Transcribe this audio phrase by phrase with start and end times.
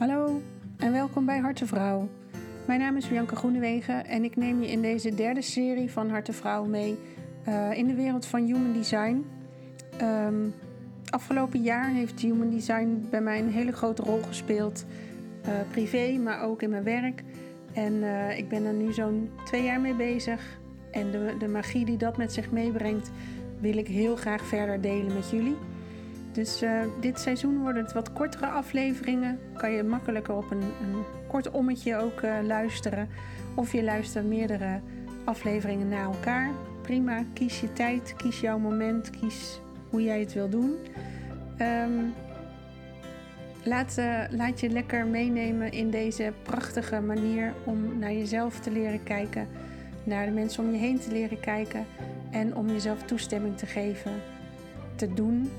[0.00, 0.40] Hallo
[0.76, 2.08] en welkom bij Harte Vrouw.
[2.66, 6.32] Mijn naam is Bianca Groenewegen en ik neem je in deze derde serie van Harte
[6.32, 6.98] Vrouw mee
[7.48, 9.24] uh, in de wereld van human design.
[10.02, 10.54] Um,
[11.10, 14.84] afgelopen jaar heeft human design bij mij een hele grote rol gespeeld,
[15.46, 17.22] uh, privé, maar ook in mijn werk.
[17.72, 20.58] En uh, ik ben er nu zo'n twee jaar mee bezig.
[20.90, 23.10] En de, de magie die dat met zich meebrengt,
[23.58, 25.56] wil ik heel graag verder delen met jullie.
[26.32, 29.38] Dus uh, dit seizoen worden het wat kortere afleveringen.
[29.56, 33.08] Kan je makkelijker op een, een kort ommetje ook uh, luisteren.
[33.54, 34.80] Of je luistert meerdere
[35.24, 36.50] afleveringen na elkaar.
[36.82, 40.76] Prima, kies je tijd, kies jouw moment, kies hoe jij het wil doen.
[41.60, 42.14] Um,
[43.64, 49.02] laat, uh, laat je lekker meenemen in deze prachtige manier om naar jezelf te leren
[49.02, 49.48] kijken.
[50.04, 51.86] Naar de mensen om je heen te leren kijken.
[52.30, 54.12] En om jezelf toestemming te geven.
[54.94, 55.50] Te doen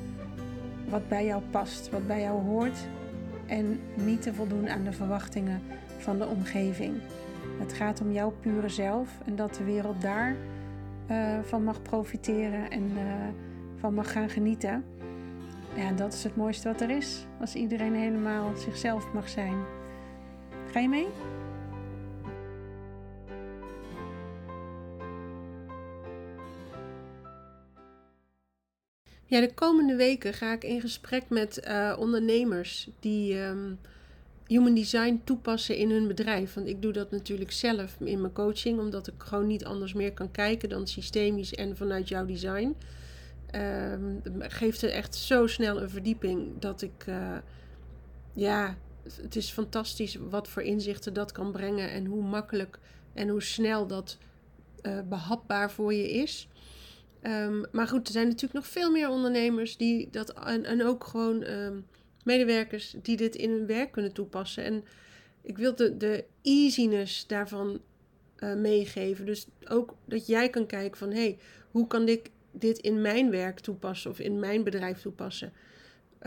[0.91, 2.87] wat bij jou past, wat bij jou hoort
[3.47, 5.61] en niet te voldoen aan de verwachtingen
[5.97, 6.93] van de omgeving.
[7.59, 10.35] Het gaat om jouw pure zelf en dat de wereld daar
[11.11, 13.01] uh, van mag profiteren en uh,
[13.75, 14.83] van mag gaan genieten.
[15.75, 19.57] Ja, dat is het mooiste wat er is, als iedereen helemaal zichzelf mag zijn.
[20.71, 21.07] Ga je mee?
[29.31, 33.79] Ja, de komende weken ga ik in gesprek met uh, ondernemers die um,
[34.47, 36.53] human design toepassen in hun bedrijf.
[36.53, 40.13] Want ik doe dat natuurlijk zelf in mijn coaching, omdat ik gewoon niet anders meer
[40.13, 42.75] kan kijken dan systemisch en vanuit jouw design.
[43.55, 47.37] Um, geeft er echt zo snel een verdieping dat ik, uh,
[48.33, 48.77] ja,
[49.21, 52.79] het is fantastisch wat voor inzichten dat kan brengen en hoe makkelijk
[53.13, 54.17] en hoe snel dat
[54.81, 56.47] uh, behapbaar voor je is.
[57.23, 61.43] Um, maar goed, er zijn natuurlijk nog veel meer ondernemers die dat en, ook gewoon
[61.43, 61.85] um,
[62.23, 64.63] medewerkers die dit in hun werk kunnen toepassen.
[64.63, 64.83] En
[65.41, 67.81] ik wil de, de easiness daarvan
[68.37, 69.25] uh, meegeven.
[69.25, 71.37] Dus ook dat jij kan kijken van hé, hey,
[71.71, 75.53] hoe kan ik dit in mijn werk toepassen of in mijn bedrijf toepassen?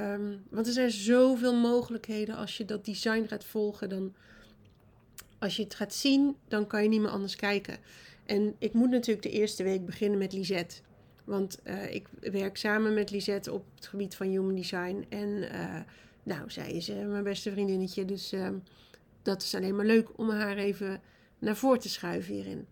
[0.00, 3.88] Um, want er zijn zoveel mogelijkheden als je dat design gaat volgen.
[3.88, 4.15] Dan,
[5.38, 7.78] als je het gaat zien, dan kan je niet meer anders kijken.
[8.27, 10.77] En ik moet natuurlijk de eerste week beginnen met Lisette.
[11.25, 15.07] Want uh, ik werk samen met Lisette op het gebied van human design.
[15.09, 15.81] En uh,
[16.23, 18.05] nou, zij is uh, mijn beste vriendinnetje.
[18.05, 18.55] Dus ehm,
[19.23, 21.01] dat is alleen maar leuk om haar even
[21.39, 22.67] naar voren te schuiven hierin.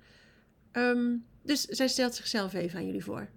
[0.73, 3.29] Um, dus zij stelt zichzelf even aan jullie voor.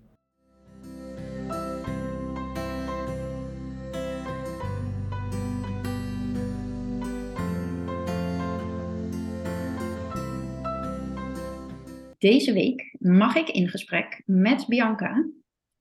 [12.26, 15.30] Deze week mag ik in gesprek met Bianca.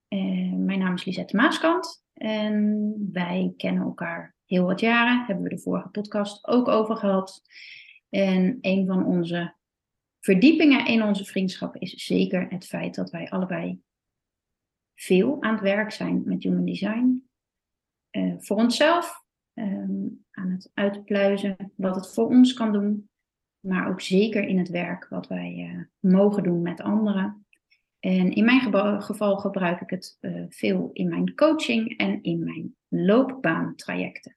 [0.08, 5.24] Uh, mijn naam is Lisette Maaskant en wij kennen elkaar heel wat jaren.
[5.26, 7.42] Hebben we de vorige podcast ook over gehad.
[8.08, 9.54] En een van onze
[10.20, 13.80] verdiepingen in onze vriendschap is zeker het feit dat wij allebei
[14.94, 17.28] veel aan het werk zijn met human design.
[18.10, 19.24] Uh, voor onszelf,
[19.54, 23.08] um, aan het uitpluizen wat het voor ons kan doen
[23.64, 27.46] maar ook zeker in het werk wat wij uh, mogen doen met anderen.
[28.00, 28.60] En in mijn
[29.02, 34.36] geval gebruik ik het uh, veel in mijn coaching en in mijn loopbaantrajecten.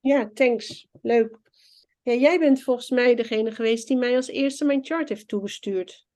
[0.00, 0.88] Ja, thanks.
[1.02, 1.38] Leuk.
[2.02, 6.06] Ja, jij bent volgens mij degene geweest die mij als eerste mijn chart heeft toegestuurd.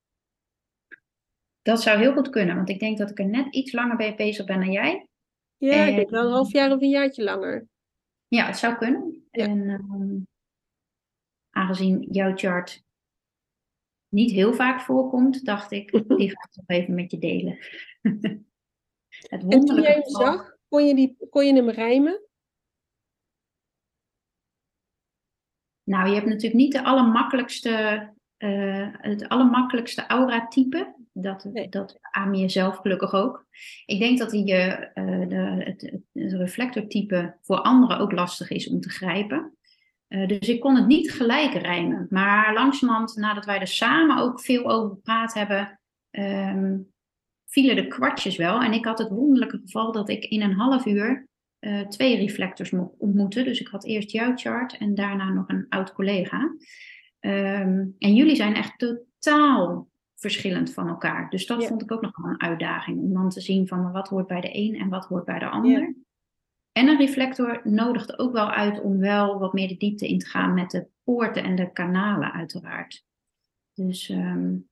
[1.63, 4.15] Dat zou heel goed kunnen, want ik denk dat ik er net iets langer bij
[4.15, 5.09] bezig ben dan jij.
[5.57, 5.89] Ja, en...
[5.89, 7.67] ik denk wel een half jaar of een jaartje langer.
[8.29, 9.27] Ja, het zou kunnen.
[9.31, 9.45] Ja.
[9.45, 10.27] En, um,
[11.57, 12.85] aangezien jouw chart
[14.09, 17.59] niet heel vaak voorkomt, dacht ik, die ga ik nog even met je delen.
[19.29, 22.21] het en toen jij hem zag, kon je, die, kon je hem rijmen?
[25.83, 30.95] Nou, je hebt natuurlijk niet de allermakkelijkste, uh, het allermakkelijkste aura-type.
[31.13, 31.69] Dat, nee.
[31.69, 33.47] dat aan jezelf gelukkig ook.
[33.87, 35.81] Ik denk dat die, uh, de, het,
[36.13, 39.56] het reflectortype voor anderen ook lastig is om te grijpen.
[40.17, 42.07] Uh, dus ik kon het niet gelijk rijmen.
[42.11, 45.81] Maar langzamerhand, nadat wij er samen ook veel over gepraat hebben,
[46.11, 46.93] um,
[47.47, 48.61] vielen de kwartjes wel.
[48.61, 51.29] En ik had het wonderlijke geval dat ik in een half uur
[51.61, 53.45] uh, twee reflectors mocht ontmoeten.
[53.45, 56.41] Dus ik had eerst jouw chart en daarna nog een oud collega.
[57.21, 61.31] Um, en jullie zijn echt totaal verschillend van elkaar.
[61.31, 61.69] Dus dat ja.
[61.69, 62.99] vond ik ook nog wel een uitdaging.
[62.99, 65.49] Om dan te zien van wat hoort bij de een en wat hoort bij de
[65.49, 65.95] ander.
[66.77, 70.27] En een reflector nodigt ook wel uit om wel wat meer de diepte in te
[70.27, 73.05] gaan met de poorten en de kanalen uiteraard.
[73.75, 74.69] Dus um,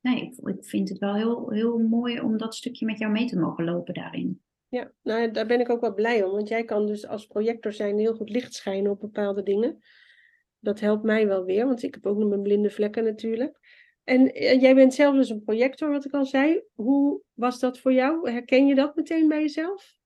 [0.00, 3.26] nee, ik, ik, vind het wel heel, heel mooi om dat stukje met jou mee
[3.26, 4.42] te mogen lopen daarin.
[4.68, 7.72] Ja, nou, daar ben ik ook wel blij om, want jij kan dus als projector
[7.72, 9.78] zijn heel goed licht schijnen op bepaalde dingen.
[10.58, 13.58] Dat helpt mij wel weer, want ik heb ook nog mijn blinde vlekken natuurlijk.
[14.04, 16.62] En eh, jij bent zelf dus een projector, wat ik al zei.
[16.74, 18.30] Hoe was dat voor jou?
[18.30, 19.96] Herken je dat meteen bij jezelf?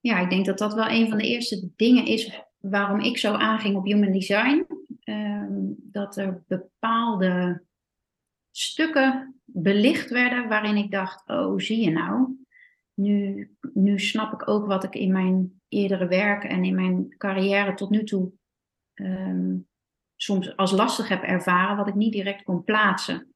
[0.00, 3.32] Ja, ik denk dat dat wel een van de eerste dingen is waarom ik zo
[3.32, 4.66] aanging op human design.
[5.00, 7.62] Ehm, dat er bepaalde
[8.50, 12.36] stukken belicht werden waarin ik dacht, oh zie je nou,
[12.94, 17.74] nu, nu snap ik ook wat ik in mijn eerdere werk en in mijn carrière
[17.74, 18.32] tot nu toe
[18.94, 19.56] ehm,
[20.16, 23.29] soms als lastig heb ervaren, wat ik niet direct kon plaatsen.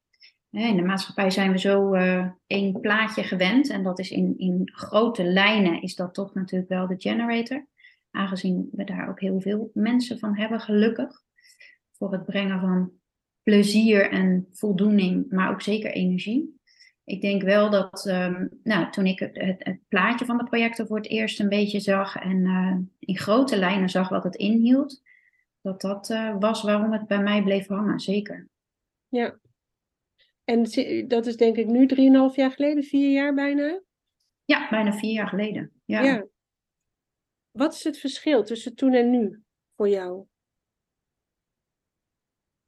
[0.55, 4.71] In de maatschappij zijn we zo uh, één plaatje gewend en dat is in, in
[4.73, 7.67] grote lijnen is dat toch natuurlijk wel de generator.
[8.11, 11.21] Aangezien we daar ook heel veel mensen van hebben, gelukkig.
[11.91, 12.91] Voor het brengen van
[13.43, 16.59] plezier en voldoening, maar ook zeker energie.
[17.03, 20.97] Ik denk wel dat um, nou, toen ik het, het, plaatje van de projecten voor
[20.97, 25.01] het eerst een beetje zag en uh, in grote lijnen zag wat het inhield,
[25.61, 28.47] dat dat uh, was waarom het bij mij bleef hangen, zeker.
[29.07, 29.35] Ja,
[30.45, 30.63] en
[31.07, 33.81] dat is denk ik nu drieënhalf jaar geleden, vier jaar bijna?
[34.45, 35.71] Ja, bijna vier jaar geleden.
[35.85, 36.01] Ja.
[36.01, 36.25] ja.
[37.51, 39.43] Wat is het verschil tussen toen en nu
[39.75, 40.25] voor jou?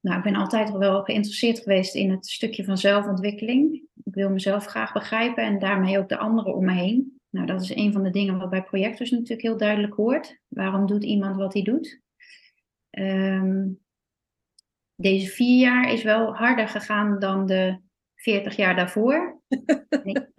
[0.00, 3.74] Nou, ik ben altijd wel geïnteresseerd geweest in het stukje van zelfontwikkeling.
[4.04, 7.20] Ik wil mezelf graag begrijpen en daarmee ook de anderen om me heen.
[7.30, 10.40] Nou, dat is een van de dingen wat bij projectors natuurlijk heel duidelijk hoort.
[10.48, 12.00] Waarom doet iemand wat hij doet?
[12.90, 13.80] Um,
[15.00, 17.80] deze vier jaar is wel harder gegaan dan de
[18.14, 19.40] 40 jaar daarvoor.
[20.02, 20.30] ik,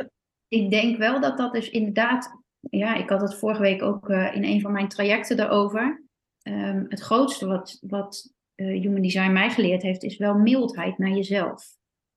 [0.48, 4.36] ik, denk wel dat dat dus inderdaad, ja, ik had het vorige week ook uh,
[4.36, 6.04] in een van mijn trajecten erover.
[6.44, 11.12] Um, het grootste wat, wat uh, Human Design mij geleerd heeft, is wel mildheid naar
[11.12, 11.66] jezelf.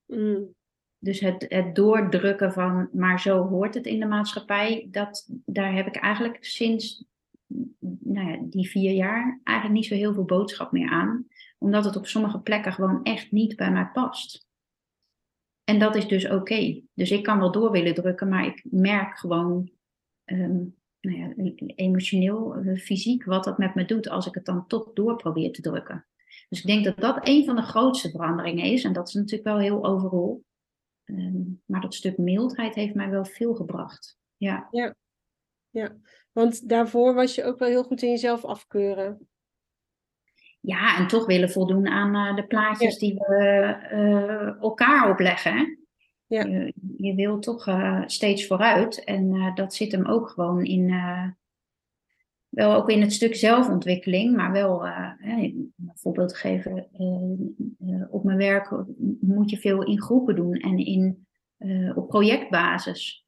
[0.06, 0.55] Mm.
[0.99, 5.87] Dus het, het doordrukken van, maar zo hoort het in de maatschappij, dat, daar heb
[5.87, 7.05] ik eigenlijk sinds
[8.00, 11.27] nou ja, die vier jaar eigenlijk niet zo heel veel boodschap meer aan
[11.62, 14.47] omdat het op sommige plekken gewoon echt niet bij mij past.
[15.64, 16.82] En dat is dus oké.
[16.94, 19.70] Dus ik kan wel door willen drukken, maar ik merk gewoon
[20.25, 24.67] um, nou ja, emotioneel, eh, fysiek, wat dat met me doet als ik het dan
[24.67, 26.06] toch door probeer te drukken.
[26.49, 28.85] Dus ik denk dat dat een van de grootste veranderingen is.
[28.85, 30.44] En dat is natuurlijk wel heel overal.
[31.05, 34.19] Um, maar dat stuk mildheid heeft mij wel veel gebracht.
[34.37, 34.69] Ja.
[35.70, 35.97] Ja,
[36.32, 39.29] want daarvoor was je ook wel heel goed in jezelf afkeuren.
[40.64, 45.79] Ja, en toch willen voldoen aan uh, de plaatjes die we uh, elkaar opleggen.
[46.26, 46.44] Ja.
[46.44, 49.05] Je, je wil toch uh, steeds vooruit.
[49.05, 50.94] En dat zit hem ook gewoon in,
[52.49, 56.88] wel ook in het stuk zelfontwikkeling, maar wel, een voorbeeld geven,
[58.11, 58.70] op mijn werk
[59.20, 61.26] moet je veel in groepen doen en in,
[61.94, 63.22] op projectbasis.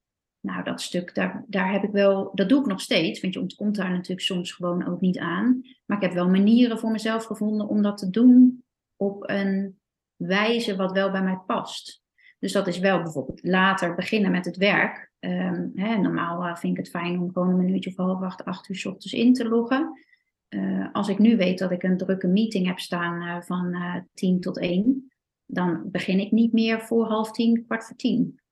[0.45, 3.41] Nou, dat stuk, daar, daar heb ik wel, dat doe ik nog steeds, want je
[3.41, 5.61] ontkomt daar natuurlijk soms gewoon ook niet aan.
[5.85, 8.65] Maar ik heb wel manieren voor mezelf gevonden om dat te doen
[8.97, 9.79] op een
[10.17, 12.03] wijze wat wel bij mij past.
[12.39, 15.13] Dus dat is wel bijvoorbeeld later beginnen met het werk.
[15.21, 18.45] Um, hè, normaal uh, vind ik het fijn om gewoon een minuutje of half acht,
[18.45, 20.01] acht uur s ochtends in te loggen.
[20.49, 23.77] Uh, als ik nu weet dat ik een drukke meeting heb staan uh, van
[24.15, 25.13] tien tot één,
[25.47, 28.43] dan begin ik niet meer voor half tien, kwart voor tien.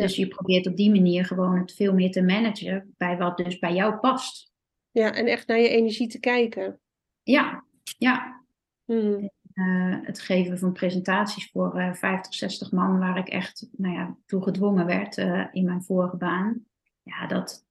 [0.00, 3.58] Dus je probeert op die manier gewoon het veel meer te managen bij wat dus
[3.58, 4.52] bij jou past.
[4.90, 6.80] Ja, en echt naar je energie te kijken.
[7.22, 7.64] Ja,
[7.98, 8.44] ja.
[8.84, 9.30] Hmm.
[9.54, 14.16] Uh, het geven van presentaties voor uh, 50, 60 man, waar ik echt nou ja,
[14.26, 16.64] toe gedwongen werd uh, in mijn vorige baan.
[17.02, 17.66] Ja, dat,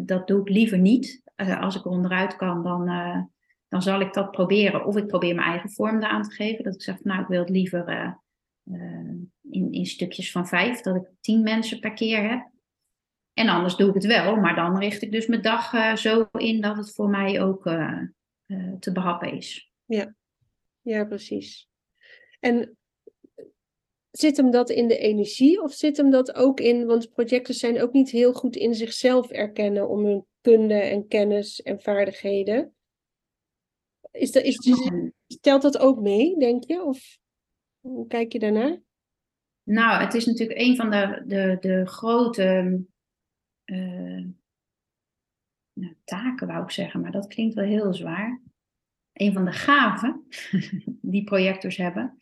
[0.00, 1.22] dat doe ik liever niet.
[1.34, 2.86] Eh, als ik er onderuit kan, dan,
[3.68, 4.84] dan zal ik dat proberen.
[4.84, 6.64] Of ik probeer mijn eigen vorm eraan te geven.
[6.64, 8.18] Dat ik zeg, nou, ik wil het liever
[9.54, 12.50] in, in stukjes van vijf, dat ik tien mensen per keer heb.
[13.32, 16.28] En anders doe ik het wel, maar dan richt ik dus mijn dag uh, zo
[16.32, 18.02] in dat het voor mij ook uh,
[18.78, 19.72] te behappen is.
[19.84, 20.14] Ja.
[20.82, 21.68] ja, precies.
[22.40, 22.76] En
[24.10, 27.82] zit hem dat in de energie of zit hem dat ook in, want projecten zijn
[27.82, 32.74] ook niet heel goed in zichzelf erkennen om hun kunde en kennis en vaardigheden.
[34.10, 34.58] Is dat, is,
[35.26, 36.82] stelt dat ook mee, denk je?
[36.82, 37.18] Of?
[37.80, 38.82] Hoe kijk je daarnaar?
[39.64, 42.80] Nou, het is natuurlijk een van de, de, de grote
[43.64, 44.26] uh,
[45.72, 48.42] nou, taken, wou ik zeggen, maar dat klinkt wel heel zwaar.
[49.12, 50.26] Een van de gaven
[51.02, 52.16] die projectors hebben,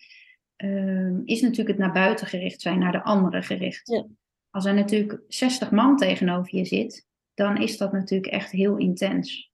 [0.56, 3.88] uh, is natuurlijk het naar buiten gericht zijn, naar de anderen gericht.
[3.88, 4.06] Ja.
[4.50, 9.50] Als er natuurlijk 60 man tegenover je zit, dan is dat natuurlijk echt heel intens.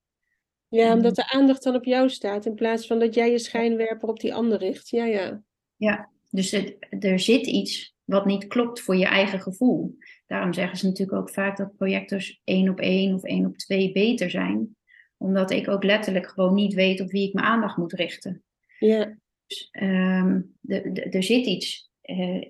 [0.68, 4.08] Ja, omdat de aandacht dan op jou staat in plaats van dat jij je schijnwerper
[4.08, 4.88] op die ander richt.
[4.88, 5.42] Ja, ja.
[5.76, 6.52] Ja, dus
[7.00, 9.96] er zit iets wat niet klopt voor je eigen gevoel.
[10.26, 13.92] Daarom zeggen ze natuurlijk ook vaak dat projectors één op één of één op twee
[13.92, 14.76] beter zijn.
[15.16, 18.42] Omdat ik ook letterlijk gewoon niet weet op wie ik mijn aandacht moet richten.
[18.78, 19.18] Ja.
[19.46, 22.42] Dus, ehm, de, de, er zit iets uh,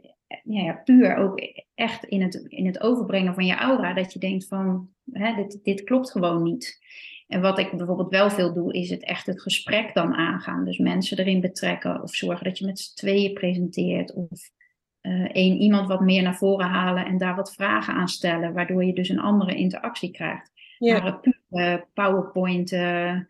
[0.45, 1.41] ja, puur ook
[1.75, 3.95] echt in het, in het overbrengen van je aura.
[3.95, 6.79] Dat je denkt van, hè, dit, dit klopt gewoon niet.
[7.29, 10.65] En wat ik bijvoorbeeld wel veel doe, is het echt het gesprek dan aangaan.
[10.65, 14.15] Dus mensen erin betrekken of zorgen dat je met z'n tweeën presenteert.
[14.15, 14.51] Of
[15.03, 18.53] uh, één iemand wat meer naar voren halen en daar wat vragen aan stellen.
[18.53, 20.51] Waardoor je dus een andere interactie krijgt.
[20.79, 21.03] Ja.
[21.03, 23.21] Maar puur PowerPoint, uh,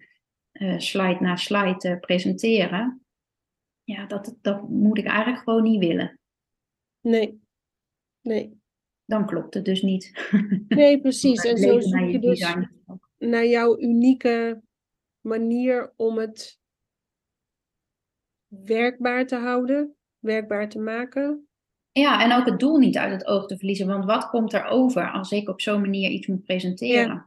[0.76, 3.02] slide na slide presenteren.
[3.84, 6.18] Ja, dat, dat moet ik eigenlijk gewoon niet willen.
[7.00, 7.40] Nee.
[8.20, 8.60] Nee.
[9.04, 10.30] Dan klopt het dus niet.
[10.68, 11.44] Nee, precies.
[11.50, 12.54] en zo zoek je dus
[13.18, 14.62] naar jouw unieke
[15.20, 16.58] manier om het
[18.48, 21.48] werkbaar te houden, werkbaar te maken.
[21.92, 23.86] Ja, en ook het doel niet uit het oog te verliezen.
[23.86, 27.26] Want wat komt er over als ik op zo'n manier iets moet presenteren?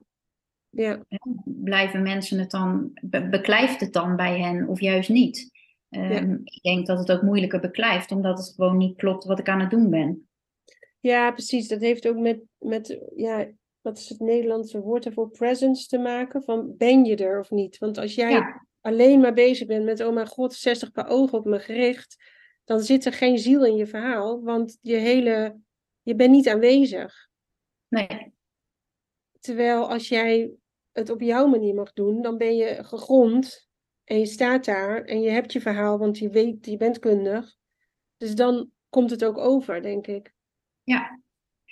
[0.69, 1.05] Ja.
[1.09, 1.19] ja.
[1.43, 2.91] Blijven mensen het dan,
[3.29, 5.49] beklijft het dan bij hen of juist niet?
[5.89, 9.49] Um, Ik denk dat het ook moeilijker beklijft, omdat het gewoon niet klopt wat ik
[9.49, 10.27] aan het doen ben.
[10.99, 11.67] Ja, precies.
[11.67, 13.47] Dat heeft ook met, met ja,
[13.81, 16.43] wat is het Nederlandse woord ervoor, presence te maken.
[16.43, 17.77] Van ben je er of niet?
[17.77, 21.45] Want als jij alleen maar bezig bent met, oh mijn god, 60 paar ogen op
[21.45, 22.17] me gericht,
[22.63, 25.59] dan zit er geen ziel in je verhaal, want je hele,
[26.01, 27.29] je bent niet aanwezig.
[27.87, 28.33] Nee.
[29.39, 30.51] Terwijl als jij
[30.91, 33.69] het op jouw manier mag doen, dan ben je gegrond
[34.03, 37.55] en je staat daar en je hebt je verhaal, want je weet, je bent kundig.
[38.17, 40.33] Dus dan komt het ook over, denk ik.
[40.83, 41.20] Ja,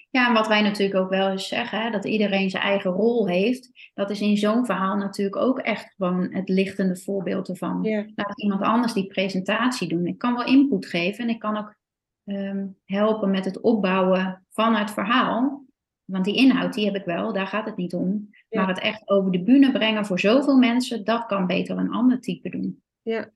[0.09, 3.27] ja, en wat wij natuurlijk ook wel eens zeggen, hè, dat iedereen zijn eigen rol
[3.27, 7.83] heeft, dat is in zo'n verhaal natuurlijk ook echt gewoon het lichtende voorbeeld ervan.
[7.83, 8.05] Ja.
[8.15, 10.07] Laat iemand anders die presentatie doen.
[10.07, 11.75] Ik kan wel input geven en ik kan ook
[12.25, 15.67] ehm, helpen met het opbouwen van het verhaal.
[16.05, 18.29] Want die inhoud, die heb ik wel, daar gaat het niet om.
[18.49, 22.19] Maar het echt over de bühne brengen voor zoveel mensen, dat kan beter een ander
[22.19, 22.81] type doen.
[23.01, 23.29] Ja,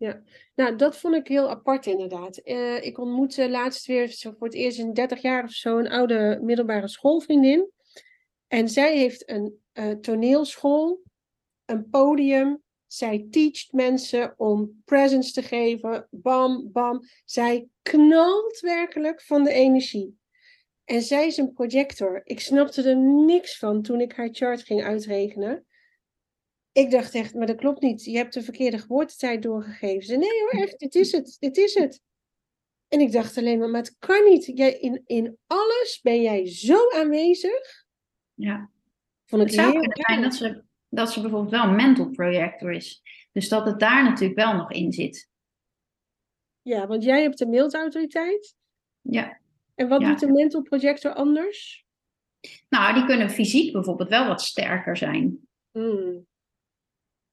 [0.00, 0.22] ja,
[0.54, 2.40] nou dat vond ik heel apart inderdaad.
[2.44, 6.38] Uh, ik ontmoette laatst weer voor het eerst in 30 jaar of zo een oude
[6.42, 7.70] middelbare schoolvriendin.
[8.46, 11.02] En zij heeft een uh, toneelschool,
[11.64, 12.62] een podium.
[12.86, 16.06] Zij teacht mensen om presents te geven.
[16.10, 17.02] Bam, bam.
[17.24, 20.18] Zij knalt werkelijk van de energie.
[20.84, 22.20] En zij is een projector.
[22.24, 25.66] Ik snapte er niks van toen ik haar chart ging uitrekenen.
[26.72, 28.04] Ik dacht echt, maar dat klopt niet.
[28.04, 30.02] Je hebt de verkeerde geboortetijd doorgegeven.
[30.02, 32.02] Ze, nee hoor, echt, dit is het, dit is het.
[32.88, 34.50] En ik dacht alleen maar, maar het kan niet.
[34.54, 37.84] Jij, in, in alles ben jij zo aanwezig.
[38.34, 38.70] Ja.
[39.24, 43.02] Vond het zou kunnen zijn dat ze, dat ze bijvoorbeeld wel een mental projector is.
[43.32, 45.28] Dus dat het daar natuurlijk wel nog in zit.
[46.62, 48.56] Ja, want jij hebt de mildautoriteit.
[49.00, 49.40] Ja.
[49.74, 51.86] En wat doet de mental projector anders?
[52.68, 55.48] Nou, die kunnen fysiek bijvoorbeeld wel wat sterker zijn.
[55.70, 56.26] Hmm.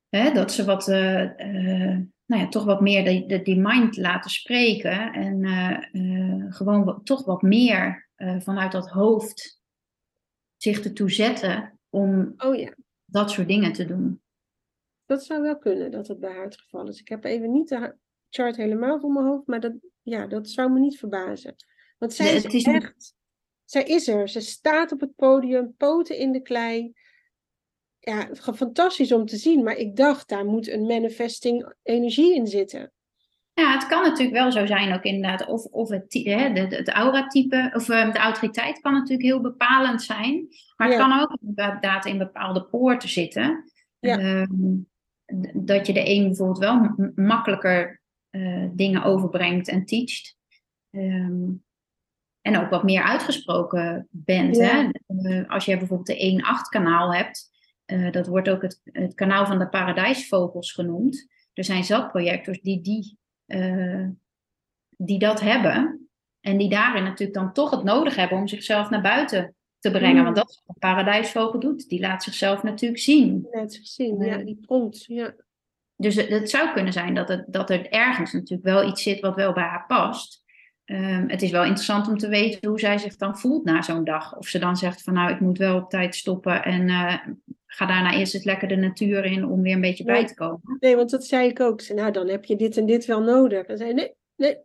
[0.09, 3.97] Hè, dat ze wat, uh, uh, nou ja, toch wat meer die, die, die mind
[3.97, 5.13] laten spreken.
[5.13, 8.09] En uh, gewoon toch wat meer
[8.39, 9.61] vanuit dat hoofd
[10.55, 12.73] zich ertoe zetten om oh, ja.
[13.05, 14.21] dat soort dingen te doen.
[15.05, 16.99] Dat zou wel kunnen dat het bij haar het geval is.
[16.99, 17.95] Ik heb even niet de
[18.29, 21.55] chart helemaal voor mijn hoofd, maar dat, ja, dat zou me niet verbazen.
[21.97, 23.15] Want zij is, is echt,
[23.65, 24.29] zij is er.
[24.29, 26.93] Ze staat op het podium, poten in de klei
[28.07, 29.63] ja, fantastisch om te zien.
[29.63, 32.91] Maar ik dacht, daar moet een manifesting energie in zitten.
[33.53, 35.47] Ja, het kan natuurlijk wel zo zijn ook inderdaad.
[35.47, 40.01] Of, of het, hè, de, het aura-type, of uh, de autoriteit kan natuurlijk heel bepalend
[40.01, 40.47] zijn.
[40.75, 43.71] Maar het kan ook inderdaad in bepaalde poorten zitten.
[43.99, 44.17] Ja.
[44.17, 44.75] Ehm,
[45.53, 50.37] dat je de een bijvoorbeeld wel makkelijker uh, dingen overbrengt en teacht.
[50.91, 51.65] Um,
[52.41, 54.57] en ook wat meer uitgesproken bent.
[54.57, 54.89] Hè?
[55.07, 57.49] Uh, als je bijvoorbeeld de 1-8 kanaal hebt,
[57.87, 61.27] uh, dat wordt ook het, het, kanaal van de paradijsvogels genoemd.
[61.53, 64.07] Er zijn zat projectors die, die, uh,
[64.97, 66.09] die dat hebben.
[66.39, 70.17] En die daarin natuurlijk dan toch het nodig hebben om zichzelf naar buiten te brengen.
[70.17, 70.23] Mm.
[70.23, 71.89] Want dat is wat een paradijsvogel doet.
[71.89, 73.47] Die laat zichzelf natuurlijk zien.
[73.51, 75.35] Laat zich zien, ja, die pronkt, ja.
[75.95, 79.19] Dus het, het, zou kunnen zijn dat, het, dat er ergens natuurlijk wel iets zit
[79.19, 80.43] wat wel bij haar past.
[80.91, 84.03] Um, het is wel interessant om te weten hoe zij zich dan voelt na zo'n
[84.03, 84.37] dag.
[84.37, 87.17] Of ze dan zegt van nou, ik moet wel op tijd stoppen en uh,
[87.65, 90.77] ga daarna eerst eens lekker de natuur in om weer een beetje bij te komen.
[90.79, 91.81] Nee, want dat zei ik ook.
[91.81, 93.65] Zei, nou, dan heb je dit en dit wel nodig.
[93.65, 94.57] En zei nee, nee.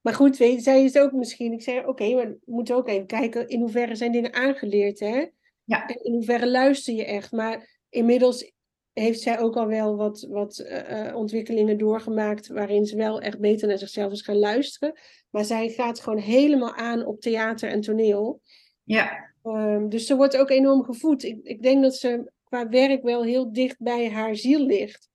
[0.00, 1.52] Maar goed, weet, zij is ook misschien.
[1.52, 5.26] Ik zei, oké, maar we moeten ook even kijken in hoeverre zijn dingen aangeleerd, hè?
[5.64, 5.86] Ja.
[5.86, 7.32] En in hoeverre luister je echt.
[7.32, 8.52] Maar inmiddels
[8.98, 13.68] heeft zij ook al wel wat, wat uh, ontwikkelingen doorgemaakt waarin ze wel echt beter
[13.68, 14.98] naar zichzelf is gaan luisteren.
[15.30, 18.40] Maar zij gaat gewoon helemaal aan op theater en toneel.
[18.82, 19.34] Ja.
[19.42, 21.22] Um, dus ze wordt ook enorm gevoed.
[21.22, 25.08] Ik, ik denk dat ze qua werk wel heel dicht bij haar ziel ligt.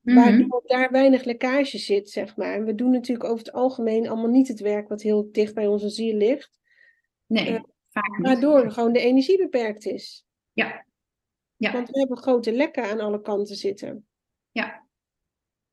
[0.00, 0.24] Mm -hmm.
[0.24, 2.54] Waardoor daar weinig lekkage zit, zeg maar.
[2.54, 5.66] En we doen natuurlijk over het algemeen allemaal niet het werk wat heel dicht bij
[5.66, 6.58] onze ziel ligt.
[7.26, 7.60] Nee, uh,
[7.90, 8.26] vaak niet.
[8.26, 10.24] Waardoor gewoon de energie beperkt is.
[10.52, 10.84] Ja.
[11.62, 11.72] Ja.
[11.72, 14.06] Want we hebben grote lekken aan alle kanten zitten.
[14.50, 14.86] Ja.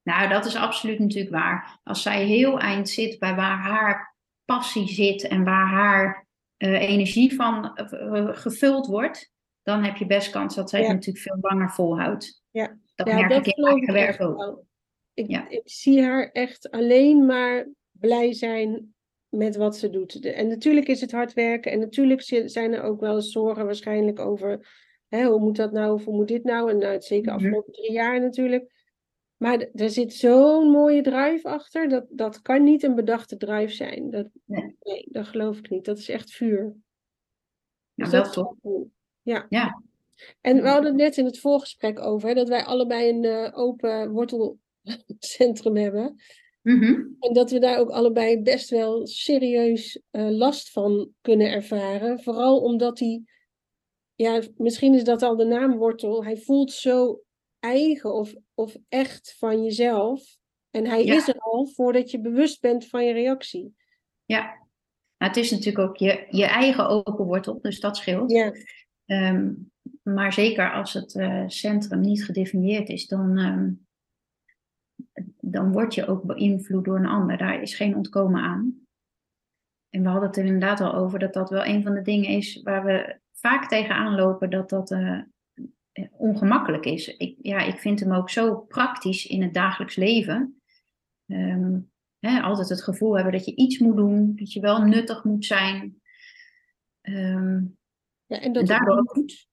[0.03, 1.79] Nou, dat is absoluut natuurlijk waar.
[1.83, 4.15] Als zij heel eind zit bij waar haar
[4.45, 6.27] passie zit en waar haar
[6.57, 9.31] uh, energie van uh, gevuld wordt,
[9.63, 10.85] dan heb je best kans dat zij ja.
[10.85, 12.43] het natuurlijk veel langer volhoudt.
[12.51, 12.77] Ja.
[12.95, 14.37] Dat ja, merk dat ik in werk ook.
[14.37, 14.67] wel.
[15.13, 15.49] Ik, Ja.
[15.49, 18.93] ik zie haar echt alleen maar blij zijn
[19.29, 20.25] met wat ze doet.
[20.25, 24.19] En natuurlijk is het hard werken en natuurlijk zi- zijn er ook wel zorgen waarschijnlijk
[24.19, 24.67] over
[25.09, 26.69] hè, hoe moet dat nou of hoe moet dit nou?
[26.69, 27.35] En nou, het zeker Mhm.
[27.45, 28.77] afgelopen drie jaar natuurlijk.
[29.37, 31.89] Maar er zit zo'n mooie drive achter.
[31.89, 34.09] Dat, dat kan niet een bedachte drive zijn.
[34.09, 34.75] Dat, Nee.
[34.81, 35.85] nee, dat geloof ik niet.
[35.85, 36.75] Dat is echt vuur.
[37.93, 38.53] Ja, Dus wel is toch?
[39.21, 39.45] Ja.
[39.49, 39.81] Ja.
[40.41, 43.57] En we hadden het net in het voorgesprek over hè, dat wij allebei een eh,
[43.57, 46.15] open wortelcentrum hebben.
[46.61, 47.01] Mhm.
[47.19, 52.19] En dat we daar ook allebei best wel serieus eh, last van kunnen ervaren.
[52.19, 53.23] Vooral omdat hij,
[54.21, 56.23] ja, misschien is dat al de naam wortel.
[56.23, 57.21] Hij voelt zo
[57.59, 60.37] eigen of, of echt van jezelf.
[60.71, 61.15] En hij Ja.
[61.15, 63.75] is er al voordat je bewust bent van je reactie.
[64.25, 64.41] Ja.
[65.17, 68.31] Nou, het is natuurlijk ook je, je eigen open wortel, dus dat scheelt.
[68.31, 68.53] Ja,
[69.05, 69.53] Ehm,
[70.03, 73.71] maar zeker als het eh, centrum niet gedefinieerd is, dan, ehm,
[75.39, 77.37] dan word je ook beïnvloed door een ander.
[77.37, 78.87] Daar is geen ontkomen aan.
[79.89, 82.29] En we hadden het er inderdaad al over dat dat wel een van de dingen
[82.29, 85.21] is waar we vaak tegenaan lopen dat dat eh,
[86.11, 87.07] ongemakkelijk is.
[87.17, 90.61] Ik, ja, ik vind hem ook zo praktisch in het dagelijks leven.
[91.25, 91.79] Ehm,
[92.19, 95.45] hè, altijd het gevoel hebben dat je iets moet doen, dat je wel nuttig moet
[95.45, 96.01] zijn.
[97.01, 97.63] Ehm,
[98.25, 99.47] ja en dat daardoor het ook- moet.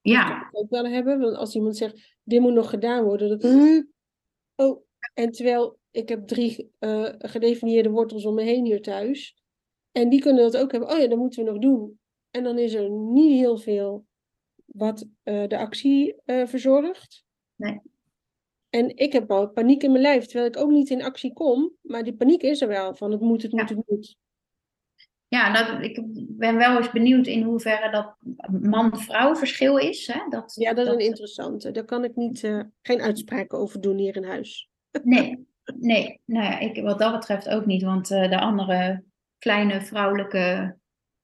[0.00, 1.18] ja, Dat ook wel hebben.
[1.18, 3.38] Want als iemand zegt, dit moet nog gedaan worden.
[3.38, 3.82] Dan, "Huh?
[4.54, 9.42] oh, en terwijl ik heb drie eh, gedefinieerde wortels om me heen hier thuis.
[9.92, 10.90] En die kunnen dat ook hebben.
[10.90, 11.99] Oh ja, dat moeten we nog doen.
[12.30, 14.06] En dan is er niet heel veel
[14.64, 17.24] wat eh, de actie eh, verzorgt.
[17.54, 17.80] Nee.
[18.70, 21.72] En ik heb al paniek in mijn lijf, terwijl ik ook niet in actie kom.
[21.80, 23.76] Maar die paniek is er wel, van het moet, het moet, Ja.
[23.76, 24.16] het moet.
[25.28, 28.16] Ja, dat, ik ben wel eens benieuwd in hoeverre dat
[28.62, 30.06] man-vrouw verschil is.
[30.06, 30.28] Hè?
[30.28, 31.70] Dat, Ja, dat is een interessante.
[31.70, 34.68] Daar kan ik niet, eh, geen uitspraken over doen hier in huis.
[35.02, 35.46] Nee,
[35.78, 36.20] nee.
[36.24, 37.82] Nou ja, ik, wat dat betreft ook niet.
[37.82, 39.04] Want de andere
[39.38, 40.76] kleine vrouwelijke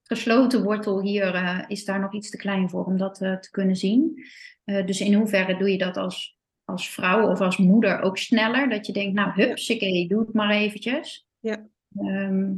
[0.07, 3.51] gesloten wortel hier eh, is daar nog iets te klein voor om dat eh, te
[3.51, 4.25] kunnen zien.
[4.64, 8.69] Eh, dus in hoeverre doe je dat als, als vrouw of als moeder ook sneller?
[8.69, 11.27] Dat je denkt, nou hupsakee, doe het maar eventjes.
[11.38, 11.66] Ja.
[11.97, 12.55] Ehm,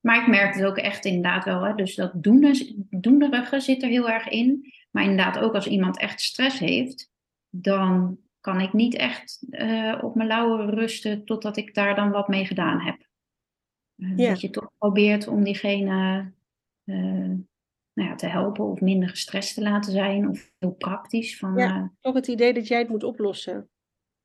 [0.00, 1.62] maar ik merk het ook echt inderdaad wel.
[1.62, 1.74] Hè?
[1.74, 4.72] Dus dat doene- doenerige zit er heel erg in.
[4.90, 7.10] Maar inderdaad ook als iemand echt stress heeft,
[7.48, 9.46] dan kan ik niet echt
[10.00, 13.06] op mijn lauwen rusten totdat ik daar dan wat mee gedaan heb.
[13.94, 14.28] Ja.
[14.28, 16.32] Dat je toch probeert om diegene
[17.92, 20.28] nou ja, te helpen of minder gestrest te laten zijn.
[20.28, 21.38] Of heel praktisch.
[21.38, 21.64] Van, Ja.
[21.66, 21.92] ja.
[22.00, 23.70] Toch het idee dat jij het moet oplossen.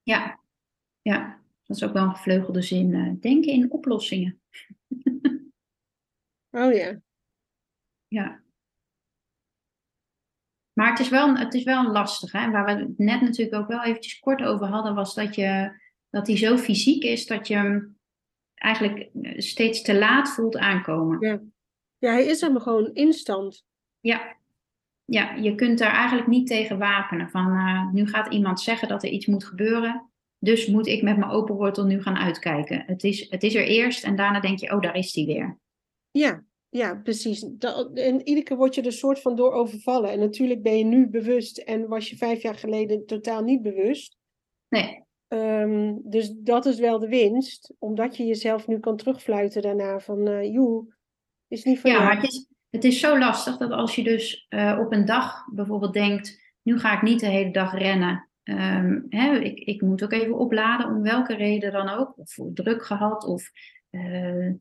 [0.04, 0.39] ja,
[1.02, 2.93] ja, dat is ook wel een gevleugelde zin.
[2.93, 4.41] eh, denken in oplossingen.
[6.56, 7.02] Oh ja.
[8.08, 8.41] Ja.
[10.73, 12.32] Maar het is wel, het is wel lastig.
[12.32, 12.52] Hè?
[12.52, 16.26] Waar we het net natuurlijk ook wel eventjes kort over hadden, was dat, je, dat
[16.26, 17.97] die zo fysiek is dat je hem
[18.54, 21.28] eigenlijk eh, steeds te laat voelt aankomen.
[21.28, 21.41] Ja.
[22.03, 23.65] Ja, hij is maar gewoon instant.
[23.99, 24.37] Ja.
[25.05, 27.29] Ja, je kunt daar eigenlijk niet tegen wapenen.
[27.29, 30.09] Van eh, nu gaat iemand zeggen dat er iets moet gebeuren.
[30.39, 32.83] Dus moet ik met mijn open wortel nu gaan uitkijken.
[32.85, 35.59] Het is, het is er eerst en daarna denk je, oh, daar is die weer.
[36.11, 37.43] Ja, ja, precies.
[37.93, 40.11] En iedere keer word je er soort van door overvallen.
[40.11, 44.17] En natuurlijk ben je nu bewust en was je vijf jaar geleden totaal niet bewust.
[44.69, 49.99] Nee, Ehm, dus dat is wel de winst, omdat je jezelf nu kan terugfluiten daarna
[49.99, 50.92] van, joe,
[51.53, 54.45] is niet van Ja, maar het is, het is zo lastig dat als je dus
[54.49, 58.29] eh, op een dag bijvoorbeeld denkt, nu ga ik niet de hele dag rennen.
[58.43, 62.17] Ehm, hè, ik, ik moet ook even opladen, om welke reden dan ook.
[62.17, 63.51] Of druk gehad, of
[63.89, 64.51] eh,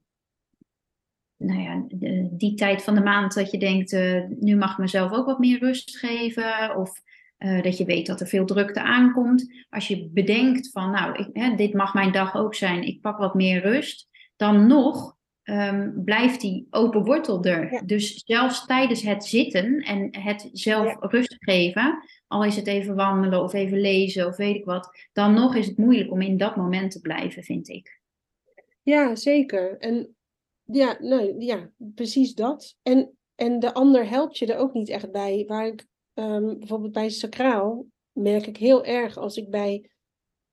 [1.37, 1.85] nou ja,
[2.31, 5.39] die tijd van de maand dat je denkt, eh, nu mag ik mezelf ook wat
[5.39, 6.77] meer rust geven.
[6.77, 7.01] Of
[7.63, 9.65] dat je weet dat er veel drukte aankomt.
[9.69, 13.19] Als je bedenkt van, nou, ik, hè, dit mag mijn dag ook zijn, ik pak
[13.19, 14.09] wat meer rust.
[14.37, 17.83] Dan nog um, blijft die open wortel er.
[17.87, 23.43] Dus zelfs tijdens het zitten en het zelf rust geven, al is het even wandelen
[23.43, 26.57] of even lezen of weet ik wat, dan nog is het moeilijk om in dat
[26.57, 28.01] moment te blijven, vind ik.
[28.83, 29.79] Ja, zeker.
[29.79, 30.17] En
[30.65, 32.77] ja, nou, ja precies dat.
[32.83, 35.45] En, en de ander helpt je er ook niet echt bij.
[35.47, 39.91] Waar ik um, bijvoorbeeld bij sacraal merk ik heel erg als ik bij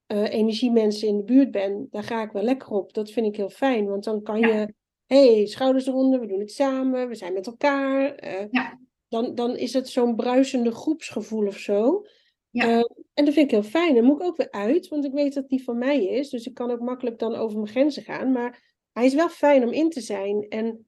[0.08, 2.93] uh, energiemensen in de buurt ben, daar ga ik wel lekker op.
[2.93, 4.73] Dat vind ik heel fijn, want dan kan je,
[5.10, 8.24] hey, schouders eronder, we doen het samen, we zijn met elkaar.
[8.24, 8.80] Uh, ja.
[9.08, 12.06] dan, dan is het zo'n bruisende groepsgevoel of zo.
[12.50, 12.67] Ja.
[12.67, 13.95] Uh, en dat vind ik heel fijn.
[13.95, 16.30] Dan moet ik ook weer uit, want ik weet dat die van mij is.
[16.30, 18.32] Dus ik kan ook makkelijk dan over mijn grenzen gaan.
[18.32, 20.45] Maar hij is wel fijn om in te zijn.
[20.50, 20.88] En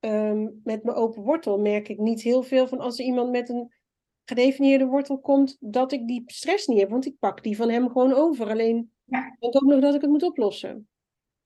[0.00, 3.48] um, met mijn open wortel merk ik niet heel veel van als er iemand met
[3.48, 3.72] een
[4.24, 6.90] gedefinieerde wortel komt, dat ik die stress niet heb.
[6.90, 8.50] Want ik pak die van hem gewoon over.
[8.50, 9.26] Alleen ja.
[9.26, 10.88] ik denk ook nog dat ik het moet oplossen.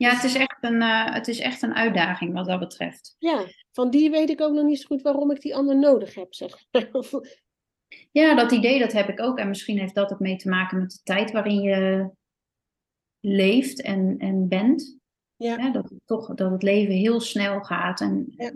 [0.01, 3.17] Ja, het is, echt een, uh, het is echt een uitdaging wat dat betreft.
[3.19, 6.15] Ja, van die weet ik ook nog niet zo goed waarom ik die ander nodig
[6.15, 6.65] heb, zeg
[8.11, 9.39] Ja, dat idee dat heb ik ook.
[9.39, 12.11] En misschien heeft dat het mee te maken met de tijd waarin je
[13.21, 14.99] leeft en, en bent.
[15.37, 15.71] Ja.
[15.71, 18.53] dat, het toch, dat het leven heel snel gaat en, ja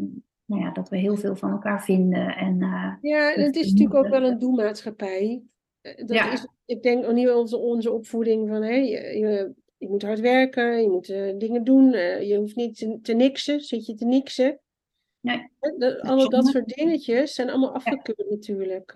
[0.47, 2.37] nou ja, dat we heel veel van elkaar vinden.
[2.37, 5.43] En, uh, ja, en het is natuurlijk ook wel een doelmaatschappij.
[5.81, 6.33] Eh, dat ja.
[6.33, 10.83] is, ik denk ook niet onze, onze opvoeding van hey, je, je, moet hard werken,
[10.83, 14.05] je moet uh, dingen doen, uh, je hoeft niet te, te niksen, zit je te
[14.05, 14.61] niksen.
[15.21, 15.51] Nee.
[15.79, 18.35] Dat, alle dat soort dingetjes zijn allemaal afgekeurd ja.
[18.35, 18.93] natuurlijk.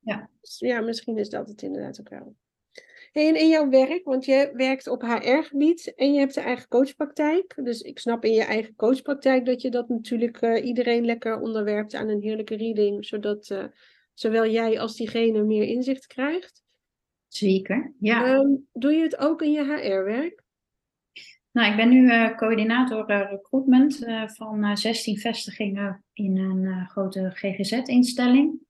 [0.00, 0.30] ja.
[0.40, 2.34] Dus ja, misschien is dat het inderdaad ook wel.
[3.12, 7.54] En in jouw werk, want je werkt op HR-gebied en je hebt een eigen coachpraktijk.
[7.62, 12.08] Dus ik snap in je eigen coachpraktijk dat je dat natuurlijk iedereen lekker onderwerpt aan
[12.08, 13.70] een heerlijke reading, zodat
[14.14, 16.62] zowel jij als diegene meer inzicht krijgt.
[17.28, 18.34] Zeker, ja.
[18.34, 20.42] Um, doe je het ook in je HR-werk?
[21.50, 24.04] Nou, ik ben nu uh, coördinator recruitment
[24.36, 28.66] van 16 vestigingen in een grote GGZ-instelling.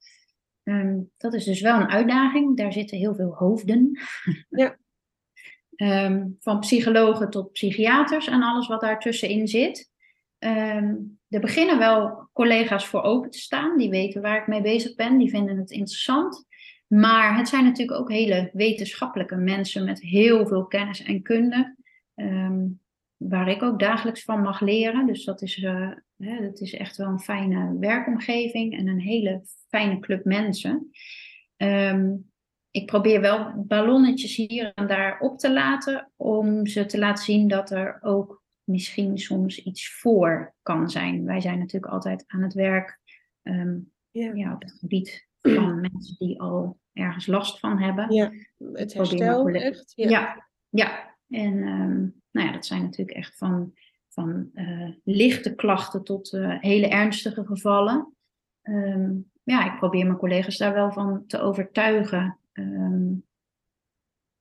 [0.68, 2.56] Ehm, dat is dus wel een uitdaging.
[2.56, 3.98] Daar zitten heel veel hoofden.
[4.48, 4.76] Ja.
[5.76, 9.90] um, van psychologen tot psychiaters en alles wat daartussenin zit.
[10.38, 13.78] Um, er beginnen wel collega's voor open te staan.
[13.78, 15.18] Die weten waar ik mee bezig ben.
[15.18, 16.46] Die vinden het interessant.
[16.88, 21.76] Maar het zijn natuurlijk ook hele wetenschappelijke mensen met heel veel kennis en kunde.
[23.16, 25.06] waar ik ook dagelijks van mag leren.
[25.06, 29.42] Dus dat is, uh, hè, dat is echt wel een fijne werkomgeving en een hele
[29.68, 30.90] fijne club mensen.
[31.56, 32.14] Ehm,
[32.70, 37.48] ik probeer wel ballonnetjes hier en daar op te laten, om ze te laten zien
[37.48, 41.24] dat er ook misschien soms iets voor kan zijn.
[41.24, 43.00] Wij zijn natuurlijk altijd aan het werk
[43.42, 48.14] um, ja, op het gebied van mensen die al ergens last van hebben.
[48.14, 48.32] Ja,
[48.72, 49.92] het herstel echt.
[49.94, 51.16] Ja, ja, ja.
[51.28, 53.72] en um, nou ja, dat zijn natuurlijk echt van,
[54.08, 58.14] van uh, lichte klachten tot uh, hele ernstige gevallen.
[58.62, 63.26] Um, ja, ik probeer mijn collega's daar wel van te overtuigen um,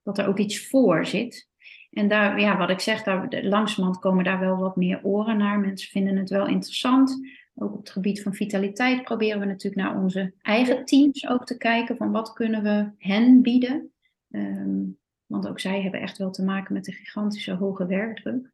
[0.04, 1.50] dat er ook iets voor zit.
[1.90, 5.60] En daar, ja, wat ik zeg, daar, langzamerhand komen daar wel wat meer oren naar.
[5.60, 7.20] Mensen vinden het wel interessant.
[7.60, 11.58] Ook op het gebied van vitaliteit proberen we natuurlijk naar onze eigen teams ook te
[11.58, 11.98] kijken.
[11.98, 13.92] Van wat kunnen we hen bieden?
[14.30, 18.52] Um, want ook zij hebben echt wel te maken met een gigantische hoge werkdruk.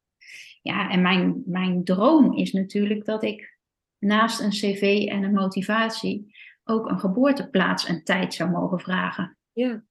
[0.62, 3.58] Ja, en mijn, mijn droom is natuurlijk dat ik
[4.00, 9.38] naast een cv en een motivatie ook een geboorteplaats en tijd zou mogen vragen.
[9.52, 9.84] Ja.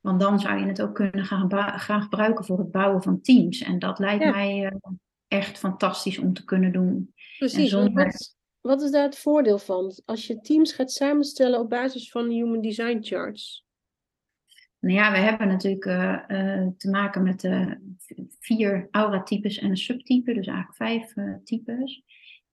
[0.00, 3.62] Want dan zou je het ook kunnen gaan, gaan gebruiken voor het bouwen van teams.
[3.62, 4.92] En dat lijkt mij uh,
[5.32, 7.14] echt fantastisch om te kunnen doen.
[7.38, 7.70] Precies.
[7.70, 8.04] Zonder...
[8.04, 10.00] Wat, wat, is daar het voordeel van?
[10.04, 13.66] Als je teams gaat samenstellen op basis van Human Design Charts.
[14.78, 17.48] Nou ja, we hebben natuurlijk uh, uh, te maken met
[18.38, 21.12] vier aura-types en een subtype, dus eigenlijk vijf
[21.44, 22.02] types.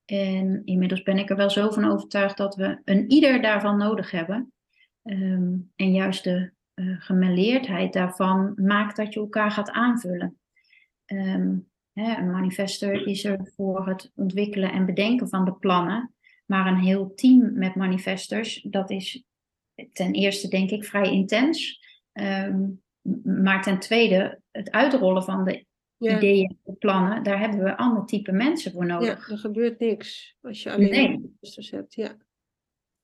[0.05, 4.11] En inmiddels ben ik er wel zo van overtuigd dat we een ieder daarvan nodig
[4.11, 4.53] hebben.
[5.03, 6.51] Ehm, en juist de
[6.99, 10.39] gemêleerdheid daarvan maakt dat je elkaar gaat aanvullen.
[11.05, 11.57] Ehm,
[11.99, 16.13] hè, een manifester is er voor het ontwikkelen en bedenken van de plannen.
[16.45, 19.23] Maar een heel team met manifestors, dat is
[19.91, 21.85] ten eerste denk ik vrij intens.
[22.11, 22.67] Ehm,
[23.23, 25.65] maar ten tweede, het uitrollen van de
[25.97, 29.27] ideeën en plannen, daar hebben we ander type mensen voor nodig.
[29.27, 31.69] Ja, er gebeurt niks als je alleen nee.
[31.69, 31.95] hebt.
[31.95, 32.15] Ja.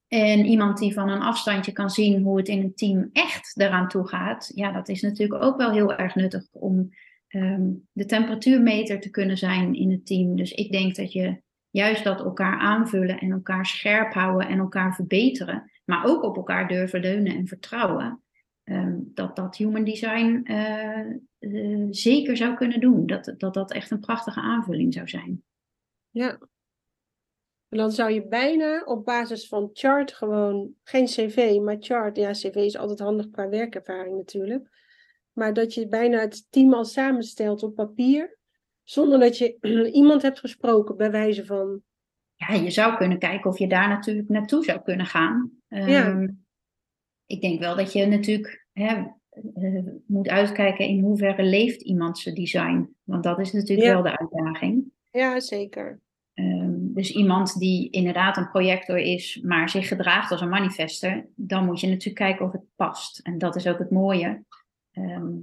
[0.07, 3.87] En iemand die van een afstandje kan zien hoe het in een team echt eraan
[3.87, 6.89] toe gaat, ja, dat is natuurlijk ook wel heel erg nuttig om
[7.27, 10.35] ehm, de temperatuurmeter te kunnen zijn in het team.
[10.35, 14.95] Dus ik denk dat je juist dat elkaar aanvullen en elkaar scherp houden en elkaar
[14.95, 18.23] verbeteren, maar ook op elkaar durven leunen en vertrouwen,
[18.65, 21.05] Ehm, dat dat human design uh,
[21.39, 23.05] uh, zeker zou kunnen doen.
[23.05, 25.43] Dat, dat dat echt een prachtige aanvulling zou zijn.
[26.09, 26.29] Ja.
[27.69, 32.17] En dan zou je bijna op basis van chart gewoon, geen cv, maar chart.
[32.17, 34.69] Ja, cv is altijd handig qua werkervaring natuurlijk.
[35.35, 38.37] Maar dat je bijna het team al samenstelt op papier.
[38.83, 39.57] Zonder dat je
[40.01, 41.81] iemand hebt gesproken, bij wijze van.
[42.35, 45.51] Ja, je zou kunnen kijken of je daar natuurlijk naartoe zou kunnen gaan.
[45.67, 46.05] Ja.
[46.05, 46.27] Ehm,
[47.25, 49.03] ik denk wel dat je natuurlijk hè,
[49.53, 52.95] eh, moet uitkijken in hoeverre leeft iemand zijn design.
[53.03, 53.93] Want dat is natuurlijk Ja.
[53.93, 54.83] wel de uitdaging.
[55.11, 55.99] Ja, zeker.
[56.33, 61.65] Ehm, dus iemand die inderdaad een projector is, maar zich gedraagt als een manifester, dan
[61.65, 63.19] moet je natuurlijk kijken of het past.
[63.19, 64.43] En dat is ook het mooie.
[64.95, 65.37] Ehm,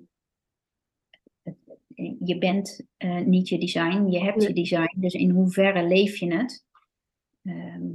[2.24, 4.48] je bent eh, niet je design, je hebt Nee.
[4.48, 5.00] je design.
[5.00, 6.64] Dus in hoeverre leef je het?
[7.42, 7.90] Ehm,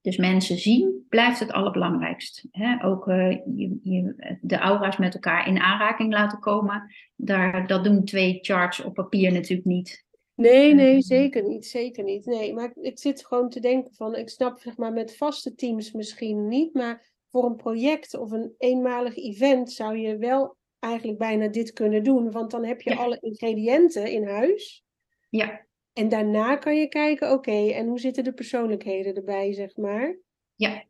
[0.00, 2.46] dus mensen zien blijft het allerbelangrijkst.
[2.50, 2.84] Hè?
[2.84, 6.92] Ook eh, je, je, de aura's met elkaar in aanraking laten komen.
[7.16, 10.04] Daar, dat doen twee charts op papier natuurlijk niet.
[10.34, 11.00] Nee, nee, Ehm.
[11.00, 11.66] zeker niet.
[11.66, 12.26] Zeker niet.
[12.26, 15.54] Nee, maar ik, ik zit gewoon te denken van, ik snap zeg maar met vaste
[15.54, 21.18] teams misschien niet, maar voor een project of een eenmalig event zou je wel eigenlijk
[21.18, 22.96] bijna dit kunnen doen, want dan heb je Ja.
[22.96, 24.84] alle ingrediënten in huis.
[25.28, 30.18] Ja, En daarna kan je kijken, oké, en hoe zitten de persoonlijkheden erbij, zeg maar.
[30.54, 30.82] ja.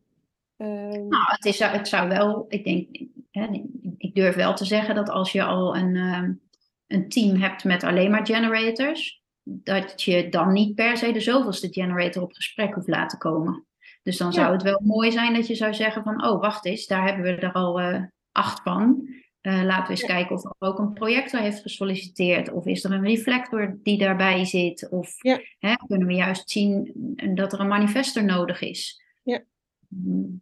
[0.57, 2.97] Ehm, Nou, het, is, het zou wel, ik denk,
[3.31, 3.47] hè,
[3.97, 6.33] ik durf wel te zeggen dat als je al een, ehm,
[6.87, 11.73] een team hebt met alleen maar generators, dat je dan niet per se de zoveelste
[11.73, 13.65] generator op gesprek hoeft laten komen.
[14.03, 16.87] Dus dan zou het wel mooi zijn dat je zou zeggen van, oh wacht eens,
[16.87, 19.07] daar hebben we er al eh, acht van.
[19.41, 20.07] Eh, laten we eens Ja.
[20.07, 22.51] kijken of er ook een projector heeft gesolliciteerd.
[22.51, 24.89] Of is er een reflector die daarbij zit?
[24.89, 25.39] Of Ja.
[25.59, 26.91] hè, kunnen we juist zien
[27.35, 29.01] dat er een manifester nodig is?
[29.23, 29.43] Ja.
[29.87, 30.41] Mm.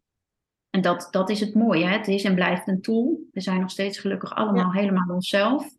[0.70, 1.86] En dat, dat is het mooie.
[1.86, 1.98] Hè?
[1.98, 3.20] Het is en blijft een tool.
[3.32, 5.70] We zijn nog steeds gelukkig allemaal helemaal onszelf.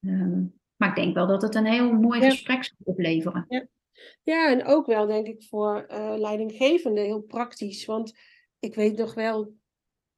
[0.00, 0.42] Ehm,
[0.76, 3.44] maar ik denk wel dat het een heel mooi gesprek zal opleveren.
[3.48, 3.66] Ja,
[4.24, 7.84] en ook wel denk ik voor eh leidinggevenden heel praktisch.
[7.84, 8.12] Want
[8.58, 9.54] ik weet nog wel,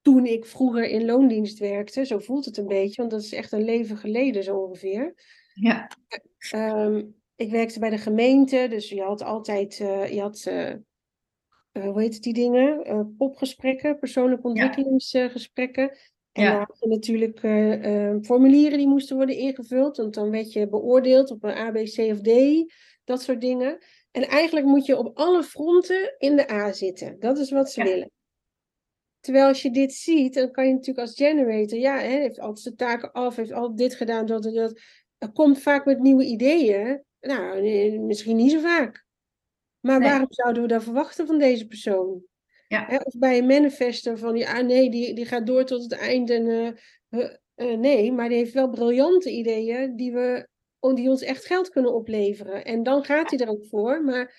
[0.03, 3.53] toen ik vroeger in loondienst werkte, zo voelt het een beetje, want dat is echt
[3.53, 5.15] een leven geleden zo ongeveer.
[5.55, 5.89] Ja,
[6.51, 7.05] Ehm,
[7.37, 10.75] ik werkte bij de gemeente, dus je had altijd, eh, je had, eh,
[11.73, 13.15] hoe heet het die dingen?
[13.17, 15.91] Popgesprekken, persoonlijke ontwikkelingsgesprekken.
[16.33, 16.65] En Ja.
[16.79, 17.39] dan natuurlijk
[18.25, 21.99] formulieren die moesten worden ingevuld, want dan werd je beoordeeld op een A, B, C
[21.99, 22.29] of D,
[23.11, 23.79] dat soort dingen.
[24.11, 27.17] En eigenlijk moet je op alle fronten in de A zitten.
[27.21, 27.87] Dat is wat ze Ja.
[27.87, 28.11] willen.
[29.21, 32.61] Terwijl als je dit ziet, dan kan je natuurlijk als generator, ja, hè, heeft altijd
[32.61, 34.81] zijn taken af, heeft altijd dit gedaan, dat en dat.
[35.19, 37.05] Er komt vaak met nieuwe ideeën.
[37.21, 37.63] Nou,
[37.99, 39.05] misschien niet zo vaak.
[39.81, 40.09] Maar Nee.
[40.09, 42.23] waarom zouden we dat verwachten van deze persoon?
[42.69, 42.87] Ja.
[42.87, 46.31] Hè, of bij een manifester van, ja, nee, die, die gaat door tot het eind.
[46.31, 46.67] En, eh,
[47.09, 50.49] eh, eh, nee, maar die heeft wel briljante ideeën die, we,
[50.81, 52.65] die ons echt geld kunnen opleveren.
[52.65, 54.05] En dan gaat hij er ook voor.
[54.05, 54.35] Maar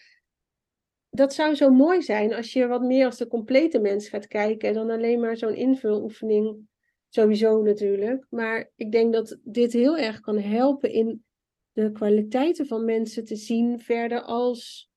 [1.10, 4.74] dat zou zo mooi zijn als je wat meer als de complete mens gaat kijken
[4.74, 6.70] dan alleen maar zo'n invuloefening.
[7.10, 8.26] Sowieso natuurlijk.
[8.30, 11.24] Maar ik denk dat dit heel erg kan helpen in
[11.72, 14.90] de kwaliteiten van mensen te zien verder als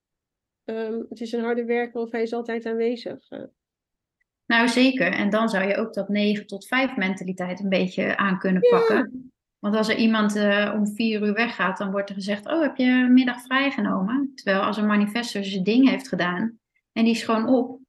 [0.65, 3.29] ehm, het is een harde werker of hij is altijd aanwezig.
[3.29, 3.43] Eh,
[4.47, 5.13] nou zeker.
[5.13, 9.33] En dan zou je ook dat 9 tot 5 mentaliteit een beetje aan kunnen pakken.
[9.65, 12.77] Want als er iemand eh, om vier uur weggaat, dan wordt er gezegd: Oh, heb
[12.77, 14.33] je middag vrijgenomen?
[14.35, 16.59] Terwijl als een manifestor zijn ding heeft gedaan
[16.93, 17.81] en die is gewoon op,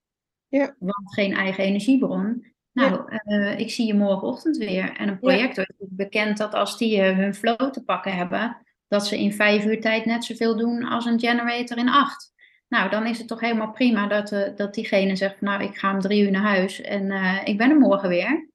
[0.48, 0.76] Ja.
[0.80, 2.46] want geen eigen energiebron.
[2.72, 4.98] Nou, eh, ik zie je morgenochtend weer.
[4.98, 8.58] En een projector is bekend dat als die eh, hun flow te pakken hebben,
[8.88, 12.34] dat ze in vijf uur tijd net zoveel doen als een generator in acht.
[12.68, 16.00] Nou, dan is het toch helemaal prima dat, dat diegene zegt: Nou, ik ga om
[16.00, 17.12] drie uur naar huis en
[17.44, 18.50] ik ben er morgen weer.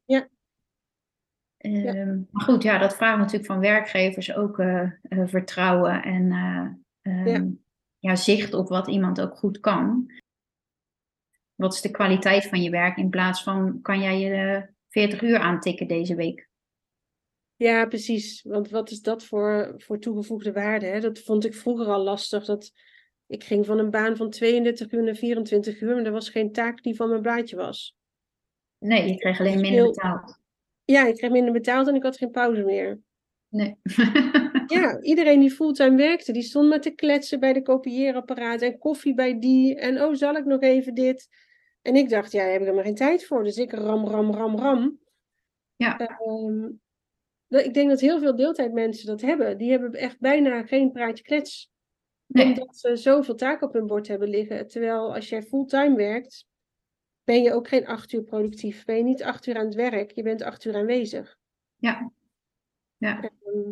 [1.63, 1.95] Ja.
[1.95, 6.67] Ehm, Maar goed, ja, dat vraagt natuurlijk van werkgevers ook eh, eh, vertrouwen en eh,
[7.13, 7.47] ehm, Ja.
[7.99, 10.13] ja, zicht op wat iemand ook goed kan.
[11.55, 15.23] Wat is de kwaliteit van je werk in plaats van kan jij je eh, 40
[15.23, 16.49] uur aantikken deze week?
[17.57, 18.43] Ja, precies.
[18.43, 20.87] Want wat is dat voor, voor toegevoegde waarde?
[20.87, 21.01] Hè?
[21.01, 22.45] Dat vond ik vroeger al lastig.
[22.45, 22.73] Dat
[23.27, 26.53] ik ging van een baan van 32 uur naar 24 uur, maar er was geen
[26.53, 27.97] taak die van mijn blaadje was.
[28.79, 30.40] Nee, je kreeg alleen minder Heel- betaald.
[30.91, 33.01] Ja, ik kreeg minder betaald en ik had geen pauze meer.
[33.49, 33.77] Nee.
[34.67, 39.15] Ja, iedereen die fulltime werkte, die stond met te kletsen bij de kopieerapparaat en koffie
[39.15, 39.77] bij die.
[39.77, 41.29] En oh, zal ik nog even dit?
[41.83, 43.45] En ik dacht, ja, daar heb ik helemaal geen tijd voor.
[43.45, 44.99] Dus ik ram, ram, ram, ram.
[45.77, 45.99] Ja.
[45.99, 46.65] Ehm,
[47.49, 49.59] ik denk dat heel veel deeltijdmensen dat hebben.
[49.59, 51.71] Die hebben echt bijna geen praatje klets.
[52.27, 52.47] Nee.
[52.47, 54.67] Omdat ze zoveel taken op hun bord hebben liggen.
[54.67, 56.47] Terwijl als jij fulltime werkt,
[57.31, 58.85] ben je ook geen acht uur productief.
[58.85, 61.39] Ben je niet acht uur aan het werk, je bent acht uur aanwezig.
[61.77, 62.11] Ja.
[62.97, 63.21] Ja.
[63.21, 63.71] Ehm,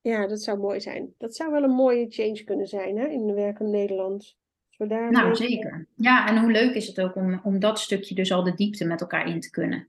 [0.00, 1.14] Ja, dat zou mooi zijn.
[1.18, 4.36] Dat zou wel een mooie change kunnen zijn hè, in de werkende Nederland.
[4.76, 5.86] Daar nou, zeker.
[5.94, 8.84] Ja, en hoe leuk is het ook om, om dat stukje dus al de diepte
[8.84, 9.88] met elkaar in te kunnen.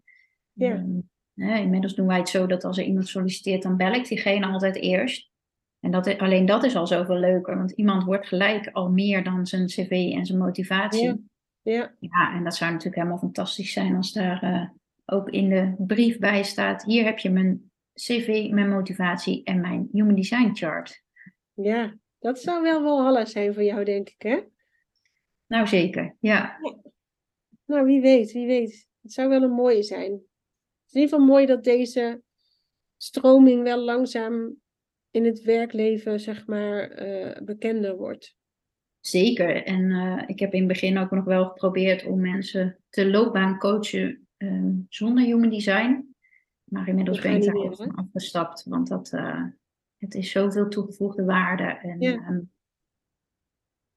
[0.53, 0.71] Ja.
[0.71, 4.07] Um, hè, inmiddels doen wij het zo dat als er iemand solliciteert, dan bel ik
[4.07, 5.29] diegene altijd eerst.
[5.79, 9.45] En dat, alleen dat is al zoveel leuker, want iemand wordt gelijk al meer dan
[9.45, 11.03] zijn cv en zijn motivatie.
[11.03, 11.17] Ja,
[11.61, 11.95] ja.
[11.99, 14.69] ja en dat zou natuurlijk helemaal fantastisch zijn als daar uh,
[15.05, 19.89] ook in de brief bij staat: hier heb je mijn cv, mijn motivatie en mijn
[19.91, 21.03] human design chart.
[21.53, 24.39] Ja, dat zou wel wel hallo zijn voor jou, denk ik, hè?
[25.47, 26.57] Nou, zeker, ja.
[27.65, 28.89] Nou, wie weet, wie weet.
[29.01, 30.11] Het zou wel een mooie zijn.
[30.11, 30.21] Het
[30.87, 32.21] is in ieder geval mooi dat deze
[32.97, 34.55] stroming wel langzaam
[35.11, 38.35] in het werkleven, zeg maar, uh, bekender wordt.
[39.01, 39.63] Zeker.
[39.65, 43.57] En uh, ik heb in het begin ook nog wel geprobeerd om mensen te loopbaan
[43.57, 46.15] coachen uh, zonder human design.
[46.63, 49.43] Maar inmiddels ben ik daar van afgestapt, want dat, uh,
[49.97, 51.63] het is zoveel toegevoegde waarde.
[51.63, 52.51] En ja, um,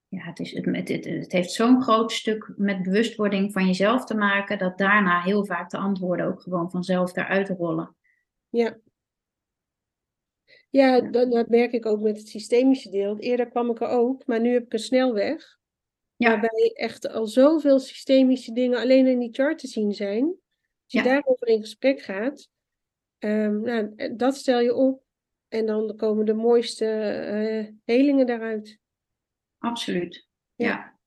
[0.09, 4.17] ja het, is, het, het, het heeft zo'n groot stuk met bewustwording van jezelf te
[4.17, 7.97] maken, dat daarna heel vaak de antwoorden ook gewoon vanzelf eruit rollen.
[8.49, 8.77] Ja,
[10.75, 13.19] ja, dat, dat, merk ik ook met het systemische deel.
[13.19, 15.59] Eerder kwam ik er ook, maar nu heb ik een snelweg.
[16.17, 16.31] Ja.
[16.31, 20.25] Waarbij echt al zoveel systemische dingen alleen in die chart te zien zijn.
[20.25, 22.49] Als je daarover in gesprek gaat,
[23.19, 25.03] um, nou, dat stel je op.
[25.49, 28.79] En dan komen de mooiste uh, helingen daaruit.
[29.59, 30.99] Absoluut, ja.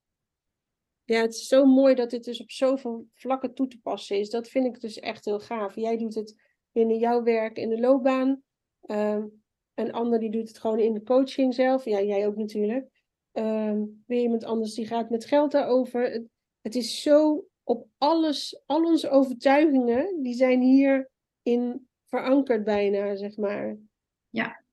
[1.03, 4.29] Ja, het is zo mooi dat dit dus op zoveel vlakken toe te passen is.
[4.29, 5.75] Dat vind ik dus echt heel gaaf.
[5.75, 8.43] Jij doet het binnen jouw werk in de loopbaan.
[8.85, 9.45] Um,
[9.77, 11.85] een ander die doet het gewoon in de coaching zelf.
[11.85, 12.89] Ja, jij ook natuurlijk.
[13.31, 16.11] Um, weer iemand anders die gaat met geld daarover.
[16.11, 16.27] Het,
[16.61, 23.77] het is zo op alles, al onze overtuigingen, die zijn hierin verankerd bijna, zeg maar.
[24.29, 24.63] Ja.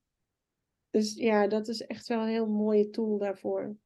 [0.91, 3.77] Dus ja, dat is echt wel een heel mooie tool daarvoor.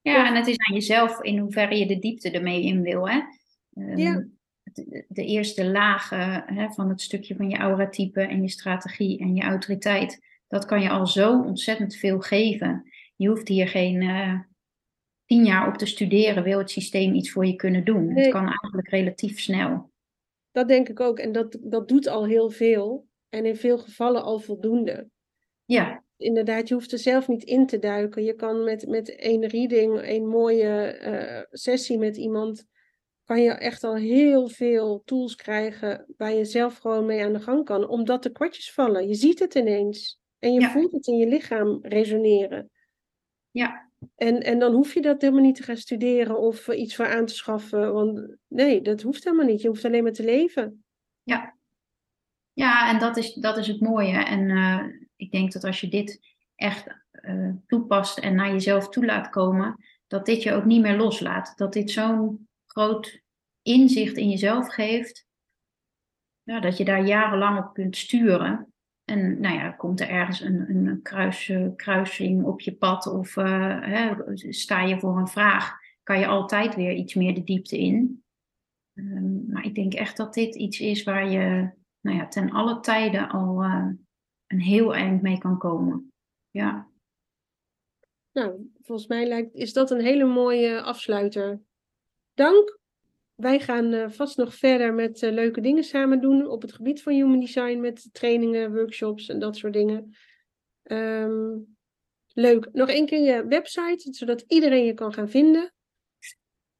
[0.00, 3.20] Ja, en het is aan jezelf in hoeverre je de diepte ermee in wil, hè?
[3.74, 4.26] Um, ja.
[4.62, 9.34] De, de, eerste lagen hè, van het stukje van je auratype en je strategie en
[9.34, 12.90] je autoriteit dat kan je al zo ontzettend veel geven.
[13.16, 14.40] Je hoeft hier geen uh,
[15.26, 18.10] tien jaar op te studeren, wil het systeem iets voor je kunnen doen.
[18.10, 19.90] Het kan eigenlijk relatief snel.
[20.52, 21.18] Dat denk ik ook.
[21.18, 23.06] En dat, dat doet al heel veel.
[23.28, 25.08] En in veel gevallen al voldoende.
[25.64, 26.04] Ja.
[26.16, 28.24] Inderdaad, je hoeft er zelf niet in te duiken.
[28.24, 32.64] Je kan met, met één reading, één mooie uh, sessie met iemand,
[33.24, 37.40] kan je echt al heel veel tools krijgen waar je zelf gewoon mee aan de
[37.40, 37.88] gang kan.
[37.88, 39.08] Omdat de kwartjes vallen.
[39.08, 40.22] Je ziet het ineens.
[40.44, 42.70] En je voelt het in je lichaam resoneren.
[43.50, 43.90] Ja.
[44.16, 47.26] En, en dan hoef je dat helemaal niet te gaan studeren of iets voor aan
[47.26, 47.92] te schaffen.
[47.92, 49.62] Want nee, dat hoeft helemaal niet.
[49.62, 50.84] Je hoeft alleen maar te leven.
[51.22, 51.56] Ja,
[52.52, 54.24] ja en dat is, dat is het mooie.
[54.24, 54.84] En uh,
[55.16, 56.20] ik denk dat als je dit
[56.54, 60.96] echt uh, toepast en naar jezelf toe laat komen, dat dit je ook niet meer
[60.96, 61.52] loslaat.
[61.56, 63.20] Dat dit zo'n groot
[63.62, 65.26] inzicht in jezelf geeft,
[66.42, 68.73] ja, dat je daar jarenlang op kunt sturen.
[69.04, 73.80] En nou ja, komt er ergens een, een kruis, kruising op je pad of uh,
[73.80, 74.14] hè,
[74.52, 78.24] sta je voor een vraag, kan je altijd weer iets meer de diepte in.
[78.94, 82.80] Um, maar ik denk echt dat dit iets is waar je nou ja, ten alle
[82.80, 83.88] tijden al uh,
[84.46, 86.12] een heel eind mee kan komen.
[86.50, 86.88] Ja.
[88.32, 91.62] Nou, volgens mij lijkt, is dat een hele mooie afsluiter.
[92.34, 92.78] Dank
[93.34, 97.02] wij gaan uh, vast nog verder met uh, leuke dingen samen doen op het gebied
[97.02, 100.16] van human design met trainingen, workshops en dat soort dingen.
[100.82, 101.76] Um,
[102.32, 102.68] leuk.
[102.72, 105.72] Nog één keer je website, zodat iedereen je kan gaan vinden.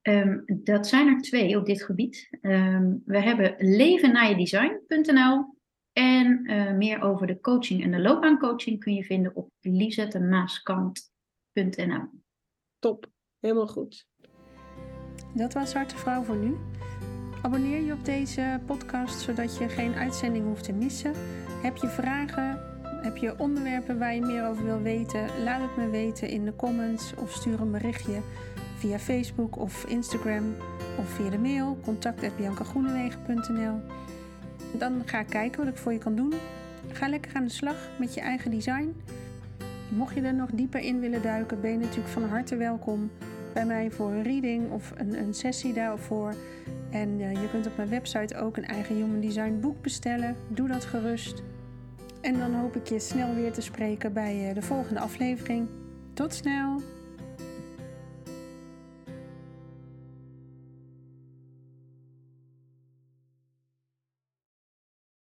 [0.02, 2.28] Um, dat zijn er twee op dit gebied.
[2.40, 5.56] Um, we hebben levennajedesign.nl
[5.92, 12.08] en uh, meer over de coaching en de loopbaancoaching kun je vinden op lisettemaaskant.nl.
[12.78, 13.06] Top,
[13.40, 14.06] helemaal goed.
[15.36, 16.56] Dat was Harte Vrouw voor nu.
[17.42, 21.12] Abonneer je op deze podcast zodat je geen uitzending hoeft te missen.
[21.62, 22.58] Heb je vragen?
[23.02, 25.26] Heb je onderwerpen waar je meer over wil weten?
[25.44, 28.20] Laat het me weten in de comments of stuur een berichtje
[28.76, 30.54] via Facebook of Instagram
[30.98, 33.80] of via de mail contact@biancagroenewegen.nl.
[34.78, 36.32] Dan ga ik kijken wat ik voor je kan doen.
[36.92, 39.02] Ga lekker aan de slag met je eigen design.
[39.88, 43.10] Mocht je er nog dieper in willen duiken, ben je natuurlijk van harte welkom
[43.54, 46.34] bij mij voor een reading of een, een sessie daarvoor.
[46.90, 50.36] En uh, je kunt op mijn website ook een eigen Human Design boek bestellen.
[50.48, 51.42] Doe dat gerust.
[52.20, 55.68] En dan hoop ik je snel weer te spreken bij uh, de volgende aflevering.
[56.14, 56.93] Tot snel!